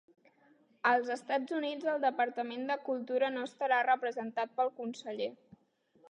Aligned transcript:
Als 0.91 1.09
Estats 1.15 1.53
Units, 1.57 1.85
el 1.91 1.99
Departament 2.05 2.65
de 2.71 2.77
Cultura 2.87 3.29
no 3.35 3.43
estarà 3.49 3.81
representat 3.89 4.55
pel 4.61 4.73
conseller. 4.79 5.29